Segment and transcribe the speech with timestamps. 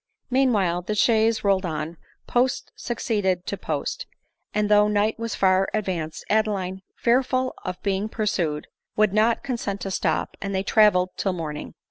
[0.31, 1.97] Meanwhile the chaise rolled on—
[2.35, 4.07] post succeeded to post;
[4.51, 9.79] and though night was far advanced, Adeline, fear ful of being pursued, would not consent
[9.81, 11.75] to stop, and they travelled till morning.